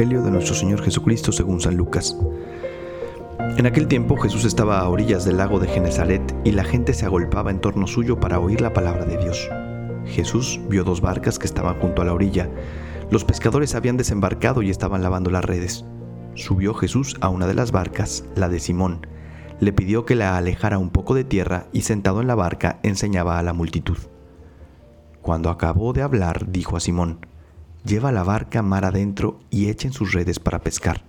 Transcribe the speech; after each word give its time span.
Evangelio 0.00 0.24
de 0.24 0.30
nuestro 0.30 0.54
Señor 0.54 0.80
Jesucristo 0.80 1.30
según 1.30 1.60
San 1.60 1.76
Lucas. 1.76 2.16
En 3.58 3.66
aquel 3.66 3.86
tiempo 3.86 4.16
Jesús 4.16 4.46
estaba 4.46 4.78
a 4.78 4.88
orillas 4.88 5.26
del 5.26 5.36
lago 5.36 5.60
de 5.60 5.68
Genezaret 5.68 6.22
y 6.42 6.52
la 6.52 6.64
gente 6.64 6.94
se 6.94 7.04
agolpaba 7.04 7.50
en 7.50 7.60
torno 7.60 7.86
suyo 7.86 8.18
para 8.18 8.40
oír 8.40 8.62
la 8.62 8.72
palabra 8.72 9.04
de 9.04 9.18
Dios. 9.18 9.50
Jesús 10.06 10.58
vio 10.70 10.84
dos 10.84 11.02
barcas 11.02 11.38
que 11.38 11.44
estaban 11.44 11.78
junto 11.80 12.00
a 12.00 12.06
la 12.06 12.14
orilla. 12.14 12.48
Los 13.10 13.26
pescadores 13.26 13.74
habían 13.74 13.98
desembarcado 13.98 14.62
y 14.62 14.70
estaban 14.70 15.02
lavando 15.02 15.28
las 15.28 15.44
redes. 15.44 15.84
Subió 16.34 16.72
Jesús 16.72 17.18
a 17.20 17.28
una 17.28 17.46
de 17.46 17.52
las 17.52 17.70
barcas, 17.70 18.24
la 18.36 18.48
de 18.48 18.58
Simón. 18.58 19.06
Le 19.60 19.74
pidió 19.74 20.06
que 20.06 20.14
la 20.14 20.38
alejara 20.38 20.78
un 20.78 20.88
poco 20.88 21.14
de 21.14 21.24
tierra 21.24 21.66
y 21.74 21.82
sentado 21.82 22.22
en 22.22 22.26
la 22.26 22.36
barca 22.36 22.80
enseñaba 22.82 23.38
a 23.38 23.42
la 23.42 23.52
multitud. 23.52 23.98
Cuando 25.20 25.50
acabó 25.50 25.92
de 25.92 26.00
hablar, 26.00 26.50
dijo 26.50 26.78
a 26.78 26.80
Simón, 26.80 27.26
Lleva 27.84 28.12
la 28.12 28.24
barca 28.24 28.62
mar 28.62 28.84
adentro 28.84 29.40
y 29.50 29.68
echen 29.68 29.92
sus 29.92 30.12
redes 30.12 30.38
para 30.38 30.60
pescar. 30.60 31.02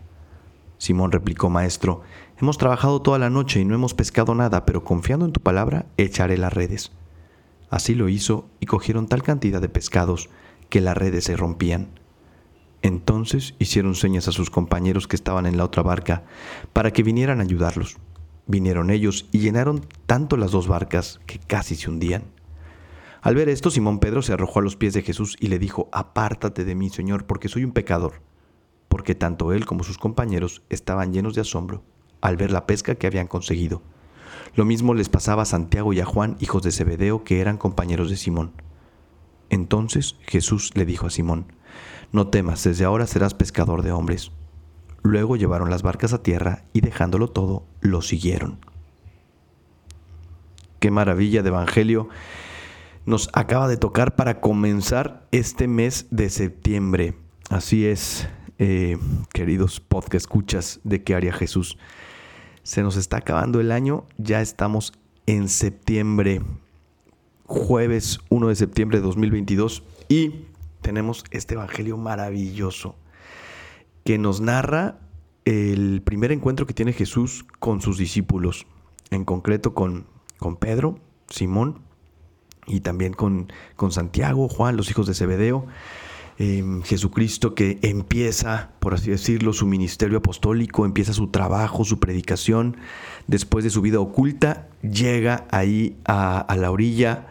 Simón 0.77 1.11
replicó, 1.11 1.49
Maestro, 1.49 2.01
hemos 2.39 2.57
trabajado 2.57 3.01
toda 3.01 3.19
la 3.19 3.29
noche 3.29 3.59
y 3.59 3.65
no 3.65 3.75
hemos 3.75 3.93
pescado 3.93 4.33
nada, 4.35 4.65
pero 4.65 4.83
confiando 4.83 5.25
en 5.25 5.31
tu 5.31 5.41
palabra, 5.41 5.85
echaré 5.97 6.37
las 6.37 6.53
redes. 6.53 6.91
Así 7.69 7.93
lo 7.93 8.09
hizo 8.09 8.49
y 8.59 8.65
cogieron 8.65 9.07
tal 9.07 9.21
cantidad 9.21 9.61
de 9.61 9.69
pescados 9.69 10.29
que 10.69 10.81
las 10.81 10.97
redes 10.97 11.25
se 11.25 11.35
rompían. 11.35 11.89
Entonces 12.81 13.53
hicieron 13.59 13.93
señas 13.95 14.27
a 14.27 14.31
sus 14.31 14.49
compañeros 14.49 15.07
que 15.07 15.15
estaban 15.15 15.45
en 15.45 15.57
la 15.57 15.65
otra 15.65 15.83
barca 15.83 16.23
para 16.73 16.91
que 16.91 17.03
vinieran 17.03 17.39
a 17.39 17.43
ayudarlos. 17.43 17.97
Vinieron 18.47 18.89
ellos 18.89 19.27
y 19.31 19.39
llenaron 19.39 19.85
tanto 20.05 20.35
las 20.35 20.51
dos 20.51 20.67
barcas 20.67 21.19
que 21.27 21.37
casi 21.37 21.75
se 21.75 21.89
hundían. 21.89 22.23
Al 23.21 23.35
ver 23.35 23.49
esto, 23.49 23.69
Simón 23.69 23.99
Pedro 23.99 24.21
se 24.21 24.33
arrojó 24.33 24.59
a 24.59 24.63
los 24.63 24.75
pies 24.75 24.93
de 24.93 25.03
Jesús 25.03 25.37
y 25.39 25.47
le 25.47 25.59
dijo, 25.59 25.89
Apártate 25.91 26.65
de 26.65 26.75
mí, 26.75 26.89
Señor, 26.89 27.25
porque 27.25 27.49
soy 27.49 27.63
un 27.63 27.71
pecador. 27.71 28.21
Porque 28.87 29.15
tanto 29.15 29.53
él 29.53 29.65
como 29.65 29.83
sus 29.83 29.97
compañeros 29.97 30.63
estaban 30.69 31.13
llenos 31.13 31.35
de 31.35 31.41
asombro 31.41 31.83
al 32.21 32.37
ver 32.37 32.51
la 32.51 32.65
pesca 32.67 32.95
que 32.95 33.07
habían 33.07 33.27
conseguido. 33.27 33.81
Lo 34.55 34.65
mismo 34.65 34.93
les 34.93 35.09
pasaba 35.09 35.43
a 35.43 35.45
Santiago 35.45 35.93
y 35.93 35.99
a 35.99 36.05
Juan, 36.05 36.37
hijos 36.39 36.61
de 36.63 36.71
Zebedeo, 36.71 37.23
que 37.23 37.41
eran 37.41 37.57
compañeros 37.57 38.09
de 38.09 38.17
Simón. 38.17 38.53
Entonces 39.49 40.15
Jesús 40.21 40.71
le 40.75 40.85
dijo 40.85 41.07
a 41.07 41.09
Simón, 41.09 41.53
No 42.11 42.27
temas, 42.27 42.63
desde 42.63 42.85
ahora 42.85 43.07
serás 43.07 43.33
pescador 43.33 43.81
de 43.81 43.91
hombres. 43.91 44.31
Luego 45.03 45.35
llevaron 45.35 45.69
las 45.69 45.81
barcas 45.81 46.13
a 46.13 46.21
tierra 46.21 46.63
y 46.73 46.81
dejándolo 46.81 47.27
todo, 47.27 47.65
lo 47.81 48.01
siguieron. 48.01 48.59
Qué 50.79 50.91
maravilla 50.91 51.41
de 51.41 51.49
Evangelio 51.49 52.09
nos 53.05 53.29
acaba 53.33 53.67
de 53.67 53.77
tocar 53.77 54.15
para 54.15 54.39
comenzar 54.41 55.27
este 55.31 55.67
mes 55.67 56.07
de 56.11 56.29
septiembre. 56.29 57.15
Así 57.49 57.85
es, 57.85 58.27
eh, 58.59 58.97
queridos 59.33 59.79
podcast 59.79 60.25
escuchas 60.25 60.79
de 60.83 61.03
qué 61.03 61.15
haría 61.15 61.33
Jesús. 61.33 61.77
Se 62.63 62.83
nos 62.83 62.95
está 62.95 63.17
acabando 63.17 63.59
el 63.59 63.71
año, 63.71 64.05
ya 64.17 64.41
estamos 64.41 64.93
en 65.25 65.49
septiembre, 65.49 66.41
jueves 67.45 68.19
1 68.29 68.47
de 68.47 68.55
septiembre 68.55 68.99
de 68.99 69.03
2022 69.05 69.83
y 70.07 70.45
tenemos 70.81 71.23
este 71.31 71.55
evangelio 71.55 71.97
maravilloso 71.97 72.95
que 74.03 74.17
nos 74.17 74.41
narra 74.41 74.99
el 75.45 76.01
primer 76.03 76.31
encuentro 76.31 76.67
que 76.67 76.73
tiene 76.73 76.93
Jesús 76.93 77.45
con 77.59 77.81
sus 77.81 77.97
discípulos, 77.97 78.67
en 79.09 79.25
concreto 79.25 79.73
con, 79.73 80.05
con 80.37 80.55
Pedro, 80.55 80.99
Simón 81.27 81.90
y 82.67 82.81
también 82.81 83.13
con, 83.13 83.51
con 83.75 83.91
Santiago, 83.91 84.47
Juan, 84.47 84.77
los 84.77 84.89
hijos 84.89 85.07
de 85.07 85.13
Zebedeo. 85.13 85.67
Em, 86.43 86.81
Jesucristo 86.81 87.53
que 87.53 87.77
empieza, 87.83 88.71
por 88.79 88.95
así 88.95 89.11
decirlo, 89.11 89.53
su 89.53 89.67
ministerio 89.67 90.17
apostólico, 90.17 90.87
empieza 90.87 91.13
su 91.13 91.27
trabajo, 91.27 91.85
su 91.85 91.99
predicación, 91.99 92.77
después 93.27 93.63
de 93.63 93.69
su 93.69 93.81
vida 93.81 93.99
oculta, 93.99 94.67
llega 94.81 95.45
ahí 95.51 95.97
a, 96.03 96.47
la 96.57 96.71
orilla 96.71 97.27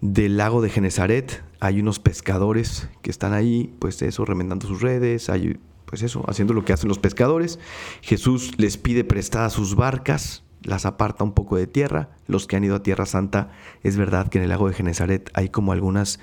del 0.00 0.36
lago 0.36 0.62
de 0.62 0.70
Genezaret, 0.70 1.42
hay 1.58 1.80
unos 1.80 1.98
pescadores 1.98 2.88
que 3.02 3.10
están 3.10 3.32
ahí, 3.32 3.74
pues 3.80 4.00
eso, 4.02 4.24
remendando 4.24 4.68
sus 4.68 4.80
redes, 4.80 5.28
hay, 5.28 5.58
pues 5.84 6.02
eso, 6.02 6.22
haciendo 6.28 6.54
lo 6.54 6.64
que 6.64 6.72
hacen 6.72 6.88
los 6.88 7.00
pescadores. 7.00 7.58
Jesús 8.00 8.52
les 8.58 8.76
pide 8.76 9.02
prestadas 9.02 9.54
sus 9.54 9.74
barcas, 9.74 10.44
las 10.66 10.84
aparta 10.84 11.24
un 11.24 11.32
poco 11.32 11.56
de 11.56 11.66
tierra. 11.66 12.10
Los 12.26 12.46
que 12.46 12.56
han 12.56 12.64
ido 12.64 12.74
a 12.74 12.82
Tierra 12.82 13.06
Santa, 13.06 13.50
es 13.82 13.96
verdad 13.96 14.28
que 14.28 14.38
en 14.38 14.44
el 14.44 14.50
lago 14.50 14.68
de 14.68 14.74
Genezaret 14.74 15.30
hay 15.32 15.48
como 15.48 15.72
algunas 15.72 16.18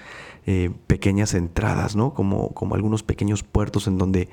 eh, 0.46 0.70
pequeñas 0.88 1.34
entradas, 1.34 1.96
¿no? 1.96 2.14
Como, 2.14 2.50
como 2.54 2.76
algunos 2.76 3.04
pequeños 3.04 3.44
puertos 3.44 3.88
en 3.88 3.98
donde, 3.98 4.30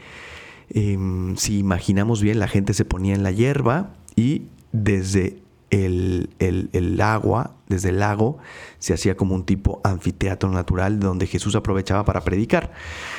em, 0.69 1.37
si 1.37 1.59
imaginamos 1.59 2.21
bien, 2.21 2.41
la 2.41 2.48
gente 2.48 2.75
se 2.75 2.84
ponía 2.84 3.15
en 3.15 3.22
la 3.22 3.31
hierba 3.31 3.94
y 4.16 4.48
desde 4.72 5.38
el, 5.70 6.98
agua, 7.03 7.56
desde 7.69 7.91
el 7.91 8.00
lago, 8.00 8.38
se 8.78 8.92
hacía 8.92 9.16
como 9.16 9.34
un 9.34 9.44
tipo 9.44 9.81
anfiteatro 9.84 10.50
natural 10.50 11.00
donde 11.00 11.26
Jesús 11.26 11.54
aprovechaba 11.54 12.04
para 12.04 12.22
predicar. 12.22 12.72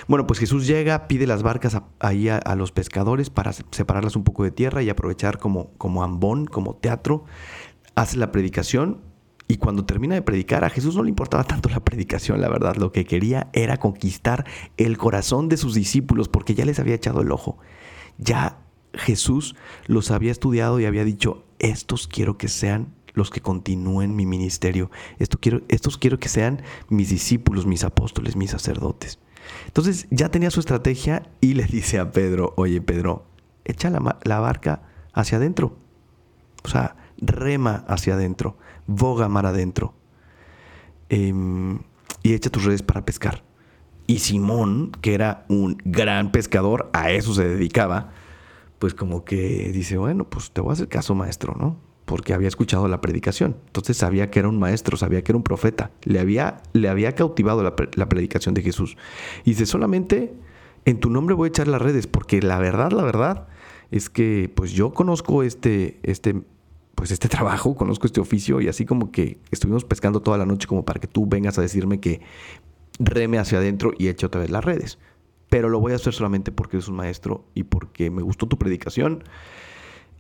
Bueno, 0.07 0.27
pues 0.27 0.39
Jesús 0.39 0.67
llega, 0.67 1.07
pide 1.07 1.27
las 1.27 1.43
barcas 1.43 1.81
ahí 1.99 2.29
a, 2.29 2.55
los 2.55 2.71
pescadores 2.71 3.29
para 3.29 3.53
separarlas 3.53 4.15
un 4.15 4.23
poco 4.23 4.43
de 4.43 4.51
tierra 4.51 4.83
y 4.83 4.89
aprovechar 4.89 5.39
como, 5.39 5.71
como 5.77 6.03
ambón, 6.03 6.45
como 6.45 6.75
teatro, 6.75 7.25
hace 7.95 8.17
la 8.17 8.31
predicación 8.31 9.01
y 9.51 9.57
cuando 9.57 9.83
termina 9.83 10.15
de 10.15 10.21
predicar, 10.21 10.63
a 10.63 10.69
Jesús 10.69 10.95
no 10.95 11.03
le 11.03 11.09
importaba 11.09 11.43
tanto 11.43 11.67
la 11.67 11.81
predicación, 11.81 12.39
la 12.39 12.47
verdad. 12.47 12.77
Lo 12.77 12.93
que 12.93 13.03
quería 13.03 13.49
era 13.51 13.75
conquistar 13.75 14.45
el 14.77 14.97
corazón 14.97 15.49
de 15.49 15.57
sus 15.57 15.73
discípulos 15.73 16.29
porque 16.29 16.55
ya 16.55 16.63
les 16.63 16.79
había 16.79 16.95
echado 16.95 17.19
el 17.19 17.33
ojo. 17.33 17.57
Ya 18.17 18.59
Jesús 18.93 19.55
los 19.87 20.09
había 20.09 20.31
estudiado 20.31 20.79
y 20.79 20.85
había 20.85 21.03
dicho, 21.03 21.43
estos 21.61 22.07
quiero 22.07 22.37
que 22.37 22.47
sean 22.47 22.93
los 23.13 23.29
que 23.29 23.41
continúen 23.41 24.15
mi 24.15 24.25
ministerio. 24.25 24.89
Esto 25.19 25.37
quiero, 25.39 25.61
estos 25.67 25.97
quiero 25.97 26.19
que 26.19 26.29
sean 26.29 26.61
mis 26.89 27.09
discípulos, 27.09 27.65
mis 27.65 27.83
apóstoles, 27.83 28.35
mis 28.35 28.51
sacerdotes. 28.51 29.19
Entonces 29.67 30.07
ya 30.09 30.29
tenía 30.29 30.51
su 30.51 30.59
estrategia 30.59 31.29
y 31.39 31.53
le 31.53 31.63
dice 31.63 31.99
a 31.99 32.11
Pedro, 32.11 32.53
oye 32.57 32.81
Pedro, 32.81 33.25
echa 33.65 33.89
la, 33.89 34.39
barca 34.39 34.83
hacia 35.13 35.37
adentro. 35.37 35.77
O 36.63 36.69
sea, 36.69 36.95
rema 37.17 37.85
hacia 37.87 38.15
adentro, 38.15 38.57
boga 38.87 39.27
mar 39.27 39.45
adentro. 39.45 39.93
Em, 41.09 41.79
y 42.23 42.33
echa 42.33 42.49
tus 42.49 42.65
redes 42.65 42.83
para 42.83 43.05
pescar. 43.05 43.43
Y 44.07 44.19
Simón, 44.19 44.91
que 45.01 45.13
era 45.13 45.45
un 45.47 45.77
gran 45.85 46.31
pescador, 46.31 46.89
a 46.93 47.11
eso 47.11 47.33
se 47.33 47.47
dedicaba, 47.47 48.11
pues 48.81 48.95
como 48.95 49.23
que 49.23 49.69
dice, 49.71 49.95
bueno, 49.99 50.27
pues 50.27 50.49
te 50.49 50.59
voy 50.59 50.71
a 50.71 50.73
hacer 50.73 50.87
caso 50.87 51.13
maestro, 51.13 51.55
¿no? 51.55 51.77
Porque 52.05 52.33
había 52.33 52.47
escuchado 52.47 52.87
la 52.87 52.99
predicación. 52.99 53.57
Entonces 53.67 53.95
sabía 53.95 54.31
que 54.31 54.39
era 54.39 54.49
un 54.49 54.57
maestro, 54.57 54.97
sabía 54.97 55.23
que 55.23 55.31
era 55.33 55.37
un 55.37 55.43
profeta. 55.43 55.91
Le 56.01 56.19
había, 56.19 56.63
le 56.73 56.89
había 56.89 57.13
cautivado 57.13 57.61
la, 57.61 57.75
predicación 57.75 58.55
de 58.55 58.63
Jesús. 58.63 58.97
Y 59.43 59.51
dice, 59.51 59.67
solamente 59.67 60.33
en 60.85 60.99
tu 60.99 61.11
nombre 61.11 61.35
voy 61.35 61.45
a 61.45 61.49
echar 61.49 61.67
las 61.67 61.79
redes, 61.79 62.07
porque 62.07 62.41
la 62.41 62.57
verdad, 62.57 62.91
la 62.91 63.03
verdad, 63.03 63.47
es 63.91 64.09
que 64.09 64.51
pues 64.55 64.71
yo 64.71 64.93
conozco 64.93 65.43
este, 65.43 65.99
este, 66.01 66.41
pues 66.95 67.11
este 67.11 67.29
trabajo, 67.29 67.75
conozco 67.75 68.07
este 68.07 68.19
oficio 68.19 68.61
y 68.61 68.67
así 68.67 68.85
como 68.87 69.11
que 69.11 69.37
estuvimos 69.51 69.85
pescando 69.85 70.23
toda 70.23 70.39
la 70.39 70.47
noche 70.47 70.67
como 70.67 70.85
para 70.85 70.99
que 70.99 71.07
tú 71.07 71.27
vengas 71.27 71.59
a 71.59 71.61
decirme 71.61 71.99
que 71.99 72.21
reme 72.97 73.37
hacia 73.37 73.59
adentro 73.59 73.91
y 73.95 74.07
eche 74.07 74.25
otra 74.25 74.41
vez 74.41 74.49
las 74.49 74.65
redes 74.65 74.97
pero 75.51 75.67
lo 75.67 75.81
voy 75.81 75.91
a 75.91 75.97
hacer 75.97 76.13
solamente 76.13 76.53
porque 76.53 76.77
eres 76.77 76.87
un 76.87 76.95
maestro 76.95 77.43
y 77.53 77.63
porque 77.63 78.09
me 78.09 78.21
gustó 78.21 78.47
tu 78.47 78.57
predicación 78.57 79.25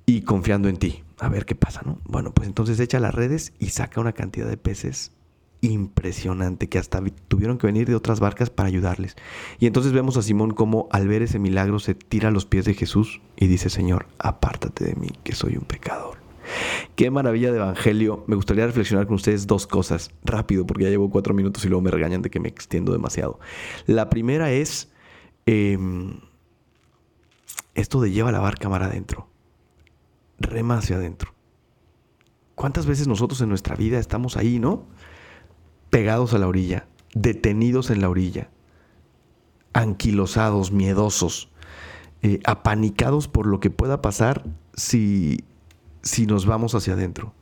y 0.05 0.23
confiando 0.23 0.67
en 0.67 0.75
ti. 0.75 1.05
A 1.19 1.29
ver 1.29 1.45
qué 1.45 1.55
pasa, 1.55 1.81
¿no? 1.85 1.99
Bueno, 2.03 2.33
pues 2.33 2.49
entonces 2.49 2.77
echa 2.81 2.99
las 2.99 3.15
redes 3.15 3.53
y 3.57 3.67
saca 3.67 4.01
una 4.01 4.11
cantidad 4.11 4.49
de 4.49 4.57
peces 4.57 5.13
impresionante 5.61 6.67
que 6.67 6.79
hasta 6.79 7.01
tuvieron 7.29 7.57
que 7.57 7.67
venir 7.67 7.87
de 7.87 7.95
otras 7.95 8.19
barcas 8.19 8.49
para 8.49 8.67
ayudarles. 8.67 9.15
Y 9.57 9.67
entonces 9.67 9.93
vemos 9.93 10.17
a 10.17 10.21
Simón 10.21 10.51
como 10.51 10.89
al 10.91 11.07
ver 11.07 11.21
ese 11.21 11.39
milagro 11.39 11.79
se 11.79 11.95
tira 11.95 12.29
los 12.29 12.45
pies 12.45 12.65
de 12.65 12.73
Jesús 12.73 13.21
y 13.37 13.47
dice, 13.47 13.69
Señor, 13.69 14.07
apártate 14.19 14.83
de 14.83 14.95
mí, 14.95 15.11
que 15.23 15.33
soy 15.33 15.55
un 15.55 15.63
pecador. 15.63 16.17
Qué 16.97 17.09
maravilla 17.09 17.53
de 17.53 17.59
evangelio. 17.59 18.25
Me 18.27 18.35
gustaría 18.35 18.65
reflexionar 18.65 19.05
con 19.07 19.15
ustedes 19.15 19.47
dos 19.47 19.65
cosas 19.65 20.11
rápido, 20.25 20.65
porque 20.65 20.83
ya 20.83 20.89
llevo 20.89 21.09
cuatro 21.09 21.33
minutos 21.33 21.63
y 21.63 21.69
luego 21.69 21.83
me 21.83 21.91
regañan 21.91 22.21
de 22.21 22.29
que 22.29 22.41
me 22.41 22.49
extiendo 22.49 22.91
demasiado. 22.91 23.39
La 23.85 24.09
primera 24.09 24.51
es 24.51 24.91
Em, 25.45 26.19
esto 27.73 28.01
de 28.01 28.11
lleva 28.11 28.31
la 28.31 28.39
barca 28.39 28.69
mar 28.69 28.83
adentro, 28.83 29.27
rema 30.39 30.77
hacia 30.77 30.97
adentro. 30.97 31.33
¿Cuántas 32.55 32.85
veces 32.85 33.07
nosotros 33.07 33.41
en 33.41 33.49
nuestra 33.49 33.75
vida 33.75 33.97
estamos 33.97 34.37
ahí, 34.37 34.59
no? 34.59 34.85
Pegados 35.89 36.33
a 36.33 36.37
la 36.37 36.47
orilla, 36.47 36.87
detenidos 37.13 37.89
en 37.89 38.01
la 38.01 38.09
orilla, 38.09 38.49
anquilosados, 39.73 40.71
miedosos, 40.71 41.49
eh, 42.21 42.39
apanicados 42.45 43.27
por 43.27 43.47
lo 43.47 43.59
que 43.59 43.71
pueda 43.71 44.01
pasar 44.01 44.43
si, 44.75 45.43
si 46.03 46.27
nos 46.27 46.45
vamos 46.45 46.75
hacia 46.75 46.93
adentro. 46.93 47.33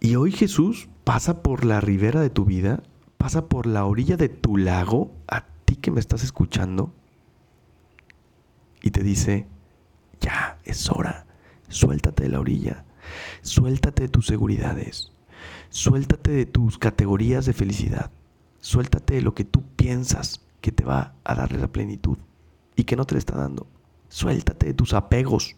Y 0.00 0.16
hoy 0.16 0.32
Jesús 0.32 0.88
pasa 1.04 1.42
por 1.42 1.64
la 1.64 1.80
ribera 1.80 2.20
de 2.20 2.30
tu 2.30 2.44
vida, 2.44 2.82
pasa 3.18 3.48
por 3.48 3.66
la 3.66 3.84
orilla 3.84 4.16
de 4.16 4.28
tu 4.28 4.56
lago 4.56 5.12
a 5.28 5.46
que 5.76 5.90
me 5.90 6.00
estás 6.00 6.24
escuchando 6.24 6.92
y 8.82 8.90
te 8.90 9.02
dice, 9.02 9.46
ya, 10.20 10.58
es 10.64 10.88
hora, 10.90 11.26
suéltate 11.68 12.24
de 12.24 12.28
la 12.30 12.40
orilla, 12.40 12.84
suéltate 13.42 14.04
de 14.04 14.08
tus 14.08 14.26
seguridades, 14.26 15.12
suéltate 15.68 16.30
de 16.30 16.46
tus 16.46 16.78
categorías 16.78 17.46
de 17.46 17.52
felicidad, 17.52 18.10
suéltate 18.60 19.14
de 19.14 19.22
lo 19.22 19.34
que 19.34 19.44
tú 19.44 19.62
piensas 19.76 20.40
que 20.60 20.72
te 20.72 20.84
va 20.84 21.14
a 21.24 21.34
darle 21.34 21.58
la 21.58 21.72
plenitud 21.72 22.18
y 22.76 22.84
que 22.84 22.96
no 22.96 23.04
te 23.04 23.14
le 23.14 23.18
está 23.18 23.36
dando. 23.36 23.66
Suéltate 24.08 24.66
de 24.66 24.74
tus 24.74 24.92
apegos, 24.92 25.56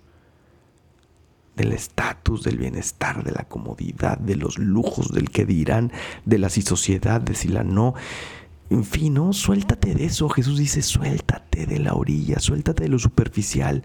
del 1.56 1.72
estatus, 1.72 2.42
del 2.42 2.58
bienestar, 2.58 3.24
de 3.24 3.32
la 3.32 3.44
comodidad, 3.44 4.18
de 4.18 4.36
los 4.36 4.58
lujos, 4.58 5.12
del 5.12 5.30
que 5.30 5.44
dirán, 5.44 5.92
de 6.24 6.38
la 6.38 6.48
sociedad, 6.48 7.20
de 7.20 7.34
si 7.34 7.48
la 7.48 7.62
no. 7.62 7.94
En 8.72 8.84
fin, 8.84 9.12
¿no? 9.12 9.34
Suéltate 9.34 9.94
de 9.94 10.06
eso. 10.06 10.30
Jesús 10.30 10.58
dice, 10.58 10.80
suéltate 10.80 11.66
de 11.66 11.78
la 11.78 11.92
orilla, 11.92 12.38
suéltate 12.38 12.84
de 12.84 12.88
lo 12.88 12.98
superficial, 12.98 13.82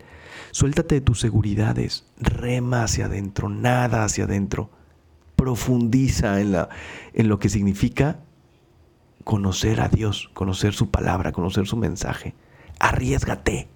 suéltate 0.52 0.96
de 0.96 1.02
tus 1.02 1.20
seguridades, 1.20 2.06
rema 2.22 2.84
hacia 2.84 3.08
adentro, 3.08 3.50
nada 3.50 4.06
hacia 4.06 4.24
adentro. 4.24 4.70
Profundiza 5.36 6.40
en, 6.40 6.54
la, 6.54 6.70
en 7.14 7.28
lo 7.28 7.38
que 7.38 7.50
significa 7.50 8.22
conocer 9.26 9.82
a 9.82 9.90
Dios, 9.90 10.30
conocer 10.34 10.74
su 10.74 10.90
palabra, 10.90 11.34
conocer 11.34 11.68
su 11.68 11.76
mensaje. 11.76 12.34
Arriesgate, 12.80 13.68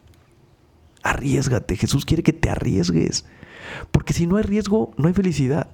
arriesgate. 1.03 1.75
Jesús 1.75 2.05
quiere 2.05 2.23
que 2.23 2.31
te 2.31 2.49
arriesgues. 2.49 3.25
Porque 3.91 4.13
si 4.13 4.27
no 4.27 4.37
hay 4.37 4.43
riesgo, 4.43 4.93
no 4.95 5.09
hay 5.09 5.13
felicidad. 5.13 5.71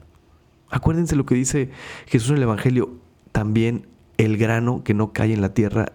Acuérdense 0.72 1.16
lo 1.16 1.28
que 1.28 1.36
dice 1.36 1.70
Jesús 2.08 2.32
en 2.32 2.38
el 2.38 2.44
Evangelio. 2.44 2.98
También 3.32 3.86
el 4.18 4.38
grano 4.38 4.84
que 4.84 4.94
no 4.94 5.14
cae 5.14 5.34
en 5.34 5.42
la 5.42 5.54
tierra 5.54 5.94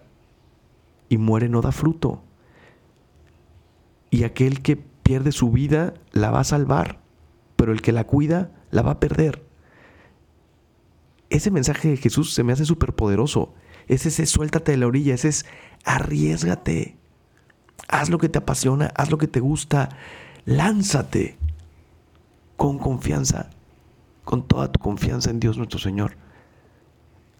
y 1.09 1.17
muere 1.17 1.49
no 1.49 1.61
da 1.61 1.71
fruto. 1.71 2.23
Y 4.09 4.23
aquel 4.23 4.61
que 4.61 4.77
pierde 4.77 5.31
su 5.31 5.51
vida 5.51 5.93
la 6.11 6.31
va 6.31 6.39
a 6.39 6.45
salvar, 6.45 6.99
pero 7.55 7.71
el 7.71 7.81
que 7.81 7.91
la 7.91 8.05
cuida 8.05 8.51
la 8.71 8.81
va 8.81 8.91
a 8.91 8.99
perder. 8.99 9.43
Ese 11.29 11.51
mensaje 11.51 11.89
de 11.89 11.97
Jesús 11.97 12.33
se 12.33 12.43
me 12.43 12.53
hace 12.53 12.65
súper 12.65 12.93
poderoso. 12.93 13.53
Es 13.87 14.05
ese 14.05 14.25
suéltate 14.25 14.71
de 14.71 14.77
la 14.77 14.87
orilla, 14.87 15.15
ese 15.15 15.29
es 15.29 15.45
arriesgate. 15.83 16.95
Haz 17.87 18.09
lo 18.09 18.17
que 18.17 18.29
te 18.29 18.39
apasiona, 18.39 18.91
haz 18.95 19.11
lo 19.11 19.17
que 19.17 19.27
te 19.27 19.39
gusta, 19.39 19.89
lánzate 20.45 21.37
con 22.55 22.77
confianza, 22.77 23.49
con 24.23 24.47
toda 24.47 24.71
tu 24.71 24.79
confianza 24.79 25.29
en 25.31 25.39
Dios 25.39 25.57
nuestro 25.57 25.79
Señor, 25.79 26.15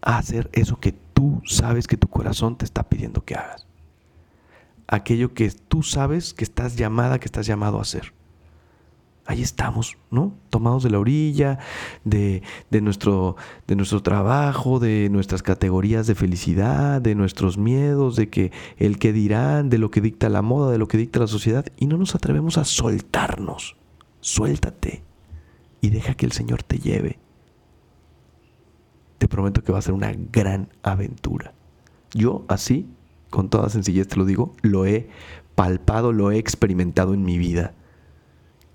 a 0.04 0.18
hacer 0.18 0.50
eso 0.52 0.78
que 0.78 0.92
tú 0.92 1.40
sabes 1.46 1.86
que 1.86 1.96
tu 1.96 2.08
corazón 2.08 2.56
te 2.56 2.64
está 2.64 2.84
pidiendo 2.84 3.24
que 3.24 3.34
hagas. 3.34 3.66
Aquello 4.86 5.32
que 5.32 5.50
tú 5.50 5.82
sabes 5.82 6.34
que 6.34 6.44
estás 6.44 6.76
llamada, 6.76 7.18
que 7.18 7.24
estás 7.24 7.46
llamado 7.46 7.78
a 7.78 7.82
hacer. 7.82 8.12
Ahí 9.26 9.40
estamos, 9.40 9.96
¿no? 10.10 10.34
Tomados 10.50 10.82
de 10.82 10.90
la 10.90 10.98
orilla, 10.98 11.58
de, 12.04 12.42
de, 12.70 12.80
nuestro, 12.82 13.36
de 13.66 13.74
nuestro 13.74 14.02
trabajo, 14.02 14.78
de 14.78 15.08
nuestras 15.10 15.42
categorías 15.42 16.06
de 16.06 16.14
felicidad, 16.14 17.00
de 17.00 17.14
nuestros 17.14 17.56
miedos, 17.56 18.16
de 18.16 18.28
que 18.28 18.52
el 18.76 18.98
que 18.98 19.14
dirán, 19.14 19.70
de 19.70 19.78
lo 19.78 19.90
que 19.90 20.02
dicta 20.02 20.28
la 20.28 20.42
moda, 20.42 20.70
de 20.70 20.76
lo 20.78 20.88
que 20.88 20.98
dicta 20.98 21.20
la 21.20 21.26
sociedad, 21.26 21.64
y 21.78 21.86
no 21.86 21.96
nos 21.96 22.14
atrevemos 22.14 22.58
a 22.58 22.64
soltarnos. 22.64 23.76
Suéltate 24.20 25.02
y 25.80 25.88
deja 25.88 26.14
que 26.14 26.26
el 26.26 26.32
Señor 26.32 26.62
te 26.62 26.78
lleve. 26.78 27.18
Te 29.24 29.28
prometo 29.28 29.64
que 29.64 29.72
va 29.72 29.78
a 29.78 29.80
ser 29.80 29.94
una 29.94 30.12
gran 30.12 30.68
aventura. 30.82 31.54
Yo 32.12 32.44
así, 32.46 32.86
con 33.30 33.48
toda 33.48 33.70
sencillez 33.70 34.06
te 34.06 34.16
lo 34.16 34.26
digo, 34.26 34.52
lo 34.60 34.84
he 34.84 35.08
palpado, 35.54 36.12
lo 36.12 36.30
he 36.30 36.36
experimentado 36.36 37.14
en 37.14 37.24
mi 37.24 37.38
vida. 37.38 37.72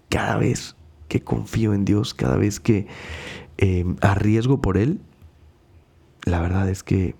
Cada 0.10 0.38
vez 0.38 0.76
que 1.08 1.22
confío 1.22 1.76
en 1.76 1.86
Dios, 1.86 2.16
cada 2.16 2.36
vez 2.36 2.60
que 2.60 2.88
eh, 3.60 3.86
arriesgo 4.02 4.60
por 4.60 4.78
Él, 4.78 5.02
la 6.24 6.42
verdad 6.42 6.68
es 6.68 6.82
que 6.82 7.14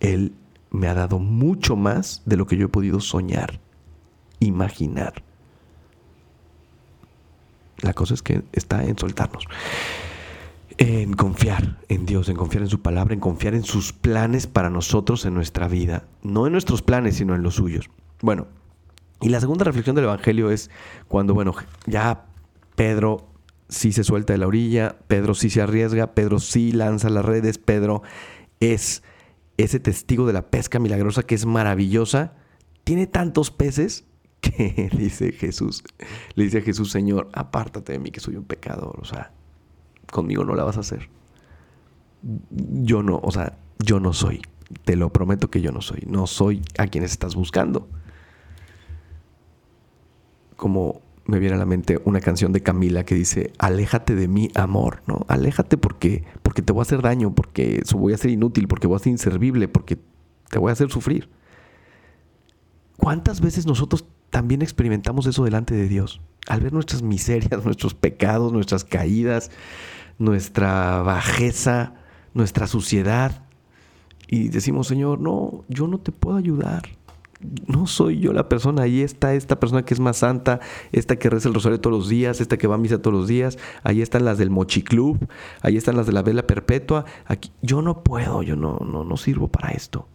Él 0.00 0.34
me 0.72 0.88
ha 0.88 0.94
dado 0.94 1.20
mucho 1.20 1.76
más 1.76 2.22
de 2.26 2.36
lo 2.36 2.48
que 2.48 2.56
yo 2.56 2.66
he 2.66 2.68
podido 2.68 2.98
soñar, 2.98 3.60
imaginar. 4.40 5.22
La 7.80 7.94
cosa 7.94 8.14
es 8.14 8.22
que 8.22 8.42
está 8.50 8.82
en 8.82 8.98
soltarnos. 8.98 9.46
En 10.78 11.14
confiar 11.14 11.78
en 11.88 12.06
Dios, 12.06 12.28
en 12.28 12.36
confiar 12.36 12.62
en 12.62 12.68
su 12.68 12.80
palabra, 12.80 13.12
en 13.12 13.18
confiar 13.18 13.54
en 13.54 13.64
sus 13.64 13.92
planes 13.92 14.46
para 14.46 14.70
nosotros 14.70 15.24
en 15.24 15.34
nuestra 15.34 15.66
vida. 15.66 16.06
No 16.22 16.46
en 16.46 16.52
nuestros 16.52 16.82
planes, 16.82 17.16
sino 17.16 17.34
en 17.34 17.42
los 17.42 17.56
suyos. 17.56 17.90
Bueno, 18.22 18.46
y 19.20 19.28
la 19.28 19.40
segunda 19.40 19.64
reflexión 19.64 19.96
del 19.96 20.04
Evangelio 20.04 20.50
es 20.52 20.70
cuando, 21.08 21.34
bueno, 21.34 21.52
ya 21.86 22.26
Pedro 22.76 23.28
sí 23.68 23.92
se 23.92 24.04
suelta 24.04 24.32
de 24.32 24.38
la 24.38 24.46
orilla, 24.46 24.96
Pedro 25.08 25.34
sí 25.34 25.50
se 25.50 25.60
arriesga, 25.60 26.14
Pedro 26.14 26.38
sí 26.38 26.70
lanza 26.70 27.10
las 27.10 27.24
redes, 27.24 27.58
Pedro 27.58 28.02
es 28.60 29.02
ese 29.56 29.80
testigo 29.80 30.26
de 30.28 30.32
la 30.32 30.50
pesca 30.50 30.78
milagrosa 30.78 31.24
que 31.24 31.34
es 31.34 31.44
maravillosa. 31.44 32.34
Tiene 32.84 33.08
tantos 33.08 33.50
peces 33.50 34.04
que 34.40 34.88
dice 34.96 35.32
Jesús, 35.32 35.82
le 36.36 36.44
dice 36.44 36.58
a 36.58 36.62
Jesús, 36.62 36.92
Señor, 36.92 37.28
apártate 37.32 37.92
de 37.92 37.98
mí 37.98 38.12
que 38.12 38.20
soy 38.20 38.36
un 38.36 38.44
pecador, 38.44 39.00
o 39.00 39.04
sea, 39.04 39.32
conmigo 40.10 40.44
no 40.44 40.54
la 40.54 40.64
vas 40.64 40.76
a 40.76 40.80
hacer. 40.80 41.08
Yo 42.50 43.02
no, 43.02 43.20
o 43.22 43.30
sea, 43.30 43.58
yo 43.78 44.00
no 44.00 44.12
soy, 44.12 44.42
te 44.84 44.96
lo 44.96 45.12
prometo 45.12 45.50
que 45.50 45.60
yo 45.60 45.72
no 45.72 45.80
soy, 45.80 46.04
no 46.06 46.26
soy 46.26 46.62
a 46.78 46.86
quienes 46.86 47.12
estás 47.12 47.34
buscando. 47.34 47.88
Como 50.56 51.00
me 51.24 51.38
viene 51.38 51.54
a 51.56 51.58
la 51.58 51.66
mente 51.66 52.00
una 52.04 52.20
canción 52.20 52.52
de 52.52 52.62
Camila 52.62 53.04
que 53.04 53.14
dice, 53.14 53.52
aléjate 53.58 54.14
de 54.14 54.28
mí, 54.28 54.50
amor, 54.54 55.02
¿no? 55.06 55.26
Aléjate 55.28 55.76
porque, 55.76 56.24
porque 56.42 56.62
te 56.62 56.72
voy 56.72 56.80
a 56.80 56.82
hacer 56.82 57.02
daño, 57.02 57.34
porque 57.34 57.82
voy 57.94 58.14
a 58.14 58.16
ser 58.16 58.30
inútil, 58.30 58.66
porque 58.66 58.86
voy 58.86 58.96
a 58.96 59.00
ser 59.00 59.12
inservible, 59.12 59.68
porque 59.68 59.98
te 60.48 60.58
voy 60.58 60.70
a 60.70 60.72
hacer 60.72 60.90
sufrir. 60.90 61.28
¿Cuántas 62.96 63.40
veces 63.40 63.66
nosotros 63.66 64.06
también 64.30 64.62
experimentamos 64.62 65.26
eso 65.26 65.44
delante 65.44 65.74
de 65.74 65.88
Dios. 65.88 66.20
Al 66.46 66.60
ver 66.60 66.72
nuestras 66.72 67.02
miserias, 67.02 67.64
nuestros 67.64 67.94
pecados, 67.94 68.52
nuestras 68.52 68.84
caídas, 68.84 69.50
nuestra 70.18 71.02
bajeza, 71.02 71.94
nuestra 72.34 72.66
suciedad. 72.66 73.44
Y 74.26 74.48
decimos, 74.48 74.86
Señor, 74.86 75.20
no, 75.20 75.64
yo 75.68 75.86
no 75.86 75.98
te 75.98 76.12
puedo 76.12 76.36
ayudar. 76.36 76.82
No 77.66 77.86
soy 77.86 78.18
yo 78.18 78.32
la 78.32 78.48
persona. 78.48 78.82
Ahí 78.82 79.00
está 79.00 79.34
esta 79.34 79.60
persona 79.60 79.84
que 79.84 79.94
es 79.94 80.00
más 80.00 80.18
santa, 80.18 80.60
esta 80.90 81.16
que 81.16 81.30
reza 81.30 81.48
el 81.48 81.54
rosario 81.54 81.80
todos 81.80 81.96
los 81.96 82.08
días, 82.08 82.40
esta 82.40 82.56
que 82.56 82.66
va 82.66 82.74
a 82.74 82.78
misa 82.78 83.00
todos 83.00 83.16
los 83.16 83.28
días. 83.28 83.58
Ahí 83.84 84.02
están 84.02 84.24
las 84.24 84.38
del 84.38 84.50
Mochiclub, 84.50 85.28
ahí 85.62 85.76
están 85.76 85.96
las 85.96 86.06
de 86.06 86.12
la 86.12 86.22
vela 86.22 86.46
perpetua. 86.46 87.04
Aquí, 87.26 87.52
yo 87.62 87.80
no 87.80 88.02
puedo, 88.02 88.42
yo 88.42 88.56
no, 88.56 88.78
no, 88.78 89.04
no 89.04 89.16
sirvo 89.16 89.48
para 89.48 89.70
esto. 89.70 90.08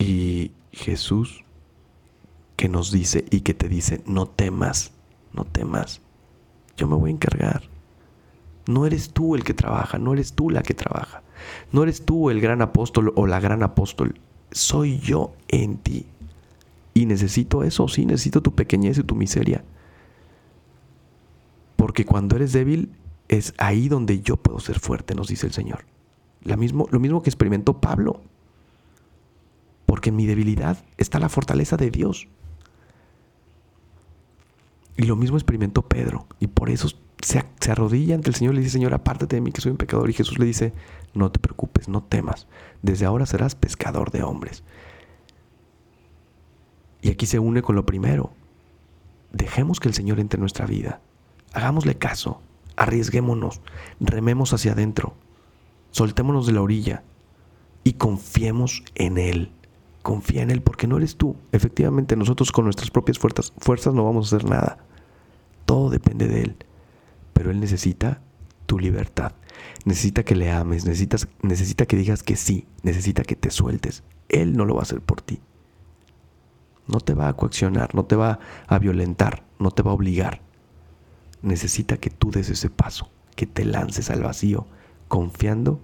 Y 0.00 0.52
Jesús 0.72 1.44
que 2.56 2.70
nos 2.70 2.90
dice 2.90 3.26
y 3.30 3.42
que 3.42 3.52
te 3.52 3.68
dice, 3.68 4.02
no 4.06 4.26
temas, 4.26 4.92
no 5.34 5.44
temas, 5.44 6.00
yo 6.76 6.88
me 6.88 6.96
voy 6.96 7.10
a 7.10 7.14
encargar. 7.14 7.62
No 8.66 8.86
eres 8.86 9.10
tú 9.10 9.34
el 9.34 9.44
que 9.44 9.52
trabaja, 9.52 9.98
no 9.98 10.14
eres 10.14 10.32
tú 10.32 10.48
la 10.48 10.62
que 10.62 10.72
trabaja, 10.72 11.22
no 11.70 11.82
eres 11.82 12.04
tú 12.04 12.30
el 12.30 12.40
gran 12.40 12.62
apóstol 12.62 13.12
o 13.14 13.26
la 13.26 13.40
gran 13.40 13.62
apóstol, 13.62 14.18
soy 14.50 14.98
yo 15.00 15.34
en 15.48 15.76
ti. 15.76 16.06
Y 16.94 17.04
necesito 17.04 17.62
eso, 17.62 17.86
sí, 17.86 18.06
necesito 18.06 18.40
tu 18.40 18.54
pequeñez 18.54 18.96
y 18.96 19.02
tu 19.02 19.14
miseria. 19.14 19.64
Porque 21.76 22.06
cuando 22.06 22.36
eres 22.36 22.52
débil 22.52 22.90
es 23.28 23.52
ahí 23.58 23.88
donde 23.88 24.20
yo 24.20 24.36
puedo 24.36 24.60
ser 24.60 24.78
fuerte, 24.78 25.14
nos 25.14 25.28
dice 25.28 25.46
el 25.46 25.52
Señor. 25.52 25.84
mismo, 26.56 26.88
lo 26.90 27.00
mismo 27.00 27.22
que 27.22 27.28
experimentó 27.28 27.80
Pablo 27.80 28.22
porque 29.90 30.10
en 30.10 30.14
mi 30.14 30.24
debilidad 30.24 30.78
está 30.98 31.18
la 31.18 31.28
fortaleza 31.28 31.76
de 31.76 31.90
Dios. 31.90 32.28
Y 34.96 35.02
lo 35.02 35.16
mismo 35.16 35.36
experimentó 35.36 35.82
Pedro, 35.82 36.28
y 36.38 36.46
por 36.46 36.70
eso 36.70 36.90
se, 37.20 37.42
arrodilla 37.68 38.14
ante 38.14 38.30
el 38.30 38.36
Señor 38.36 38.54
y 38.54 38.58
le 38.58 38.62
dice, 38.62 38.74
Señor, 38.74 38.94
apártate 38.94 39.34
de 39.34 39.42
mí 39.42 39.50
que 39.50 39.60
soy 39.60 39.72
un 39.72 39.78
pecador. 39.78 40.08
Y 40.08 40.12
Jesús 40.12 40.38
le 40.38 40.46
dice, 40.46 40.72
no 41.12 41.32
te 41.32 41.40
preocupes, 41.40 41.88
no 41.88 42.04
temas, 42.04 42.46
desde 42.82 43.04
ahora 43.04 43.26
serás 43.26 43.56
pescador 43.56 44.12
de 44.12 44.22
hombres. 44.22 44.62
Y 47.02 47.10
aquí 47.10 47.26
se 47.26 47.40
une 47.40 47.60
con 47.60 47.74
lo 47.74 47.84
primero. 47.84 48.30
Dejemos 49.32 49.80
que 49.80 49.88
el 49.88 49.94
Señor 49.94 50.20
entre 50.20 50.36
en 50.36 50.42
nuestra 50.42 50.66
vida. 50.66 51.00
Hagámosle 51.52 51.98
caso, 51.98 52.40
arriesguémonos, 52.76 53.60
rememos 53.98 54.52
hacia 54.52 54.70
adentro, 54.70 55.14
soltémonos 55.90 56.46
de 56.46 56.52
la 56.52 56.62
orilla 56.62 57.02
y 57.82 57.94
confiemos 57.94 58.84
en 58.94 59.18
Él. 59.18 59.50
Confía 60.10 60.42
en 60.42 60.50
Él 60.50 60.60
porque 60.60 60.88
no 60.88 60.96
eres 60.96 61.14
tú. 61.14 61.36
Efectivamente, 61.52 62.16
nosotros 62.16 62.50
con 62.50 62.64
nuestras 62.64 62.90
propias 62.90 63.16
fuerzas, 63.16 63.94
no 63.94 64.04
vamos 64.04 64.32
a 64.32 64.36
hacer 64.36 64.50
nada. 64.50 64.78
Todo 65.66 65.88
depende 65.88 66.26
de 66.26 66.42
Él. 66.42 66.56
Pero 67.32 67.52
Él 67.52 67.60
necesita 67.60 68.20
tu 68.66 68.80
libertad. 68.80 69.34
Necesita 69.84 70.24
que 70.24 70.34
le 70.34 70.50
ames, 70.50 70.84
necesita 70.84 71.86
que 71.86 71.96
digas 71.96 72.24
que 72.24 72.34
sí, 72.34 72.66
necesita 72.82 73.22
que 73.22 73.36
te 73.36 73.52
sueltes. 73.52 74.02
Él 74.28 74.56
no 74.56 74.64
lo 74.64 74.74
va 74.74 74.80
a 74.80 74.82
hacer 74.82 75.00
por 75.00 75.20
ti. 75.20 75.38
No 76.88 76.98
te 76.98 77.14
va 77.14 77.28
a 77.28 77.34
coaccionar, 77.34 77.94
no 77.94 78.04
te 78.04 78.16
va 78.16 78.40
a 78.66 78.78
violentar, 78.80 79.44
no 79.60 79.70
te 79.70 79.82
va 79.84 79.92
a 79.92 79.94
obligar. 79.94 80.40
Necesita 81.40 81.98
que 81.98 82.10
tú 82.10 82.32
des 82.32 82.50
ese 82.50 82.68
paso, 82.68 83.12
que 83.36 83.46
te 83.46 83.64
lances 83.64 84.10
al 84.10 84.24
vacío, 84.24 84.66
confiando 85.06 85.78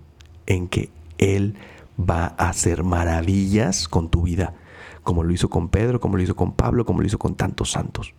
en 0.47 0.67
que 0.67 0.91
Él 1.19 1.55
va 1.99 2.35
a 2.39 2.49
hacer 2.49 2.85
maravillas 2.85 3.89
con 3.89 4.11
tu 4.11 4.23
vida, 4.23 4.55
como 5.03 5.23
lo 5.23 5.33
hizo 5.33 5.49
con 5.49 5.69
Pedro, 5.69 6.01
como 6.01 6.17
lo 6.17 6.23
hizo 6.23 6.37
con 6.37 6.53
Pablo, 6.53 6.85
como 6.85 7.01
lo 7.01 7.07
hizo 7.07 7.19
con 7.19 7.35
tantos 7.35 7.73
santos. 7.73 8.15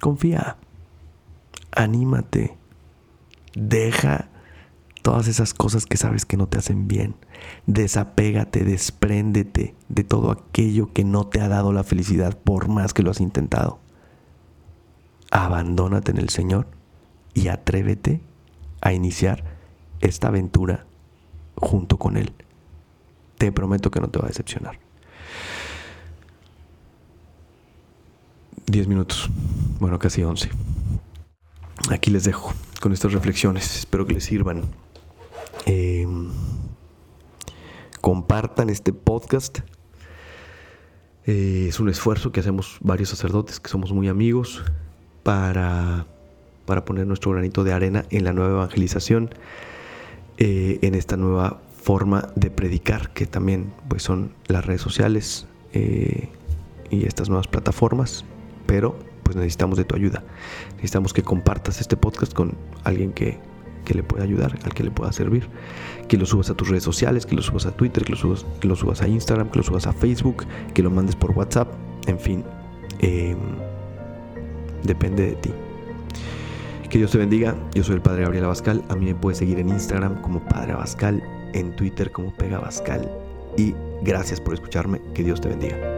Confía, 0.00 0.56
anímate, 1.72 2.56
deja 3.54 4.28
todas 5.02 5.26
esas 5.28 5.54
cosas 5.54 5.86
que 5.86 5.96
sabes 5.96 6.24
que 6.24 6.36
no 6.36 6.48
te 6.48 6.58
hacen 6.58 6.86
bien. 6.86 7.16
Desapégate, 7.66 8.64
despréndete 8.64 9.74
de 9.88 10.04
todo 10.04 10.30
aquello 10.30 10.92
que 10.92 11.04
no 11.04 11.26
te 11.26 11.40
ha 11.40 11.48
dado 11.48 11.72
la 11.72 11.84
felicidad 11.84 12.36
por 12.38 12.68
más 12.68 12.94
que 12.94 13.02
lo 13.02 13.10
has 13.10 13.20
intentado. 13.20 13.80
Abandónate 15.30 16.10
en 16.10 16.18
el 16.18 16.28
Señor 16.28 16.68
y 17.34 17.48
atrévete 17.48 18.20
a 18.80 18.92
iniciar 18.92 19.44
esta 20.00 20.28
aventura 20.28 20.86
junto 21.60 21.96
con 21.96 22.16
Él. 22.16 22.32
Te 23.36 23.52
prometo 23.52 23.90
que 23.90 24.00
no 24.00 24.08
te 24.08 24.18
va 24.18 24.26
a 24.26 24.28
decepcionar. 24.28 24.78
Diez 28.66 28.86
minutos, 28.86 29.30
bueno, 29.80 29.98
casi 29.98 30.22
once. 30.22 30.50
Aquí 31.90 32.10
les 32.10 32.24
dejo 32.24 32.52
con 32.80 32.92
estas 32.92 33.12
reflexiones. 33.12 33.78
Espero 33.78 34.06
que 34.06 34.14
les 34.14 34.24
sirvan. 34.24 34.64
Em, 35.64 36.28
compartan 38.00 38.70
este 38.70 38.92
podcast. 38.92 39.60
Eh, 41.26 41.66
es 41.68 41.80
un 41.80 41.88
esfuerzo 41.88 42.32
que 42.32 42.40
hacemos 42.40 42.78
varios 42.80 43.10
sacerdotes 43.10 43.60
que 43.60 43.68
somos 43.68 43.92
muy 43.92 44.08
amigos 44.08 44.64
para, 45.22 46.06
para 46.64 46.84
poner 46.84 47.06
nuestro 47.06 47.32
granito 47.32 47.64
de 47.64 47.72
arena 47.72 48.06
en 48.10 48.24
la 48.24 48.32
nueva 48.32 48.52
evangelización, 48.52 49.30
eh, 50.38 50.78
en 50.82 50.94
esta 50.94 51.16
nueva 51.16 51.60
forma 51.82 52.28
de 52.36 52.50
predicar, 52.50 53.10
que 53.12 53.26
también 53.26 53.72
pues, 53.88 54.02
son 54.02 54.32
las 54.46 54.64
redes 54.64 54.80
sociales 54.80 55.46
eh, 55.72 56.28
y 56.90 57.06
estas 57.06 57.28
nuevas 57.28 57.48
plataformas, 57.48 58.24
pero 58.66 58.96
pues 59.24 59.36
necesitamos 59.36 59.78
de 59.78 59.84
tu 59.84 59.96
ayuda. 59.96 60.22
Necesitamos 60.76 61.12
que 61.12 61.22
compartas 61.22 61.80
este 61.80 61.96
podcast 61.96 62.32
con 62.32 62.54
alguien 62.84 63.12
que, 63.12 63.40
le 63.88 64.02
pueda 64.02 64.22
ayudar, 64.22 64.58
al 64.64 64.74
que 64.74 64.84
le 64.84 64.90
pueda 64.90 65.12
servir. 65.12 65.48
Que 66.08 66.18
lo 66.18 66.26
subas 66.26 66.50
a 66.50 66.54
tus 66.54 66.68
redes 66.68 66.84
sociales, 66.84 67.24
que 67.24 67.34
lo 67.34 67.42
subas 67.42 67.64
a 67.66 67.72
Twitter, 67.72 68.04
que 68.04 68.12
lo 68.12 68.18
subas, 68.18 68.44
que 68.60 68.68
lo 68.68 68.76
subas 68.76 69.00
a 69.00 69.08
Instagram, 69.08 69.50
que 69.50 69.58
lo 69.58 69.62
subas 69.64 69.86
a 69.86 69.92
Facebook, 69.92 70.44
que 70.74 70.82
lo 70.82 70.90
mandes 70.90 71.16
por 71.16 71.30
WhatsApp. 71.30 71.72
En 72.06 72.20
fin, 72.20 72.44
em, 73.00 73.38
depende 74.84 75.26
de 75.26 75.36
ti. 75.36 75.50
Que 76.90 76.96
Dios 76.96 77.10
te 77.10 77.18
bendiga. 77.18 77.54
Yo 77.74 77.84
soy 77.84 77.96
el 77.96 78.00
Padre 78.00 78.22
Gabriel 78.22 78.44
Abascal. 78.44 78.82
A 78.88 78.96
mí 78.96 79.04
me 79.06 79.14
puedes 79.14 79.38
seguir 79.38 79.58
en 79.58 79.68
Instagram 79.68 80.22
como 80.22 80.40
Padre 80.40 80.72
Abascal, 80.72 81.22
en 81.52 81.76
Twitter 81.76 82.10
como 82.10 82.32
Pega 82.34 82.56
Abascal. 82.56 83.10
Y 83.58 83.74
gracias 84.02 84.40
por 84.40 84.54
escucharme. 84.54 84.98
Que 85.12 85.22
Dios 85.22 85.40
te 85.40 85.48
bendiga. 85.48 85.97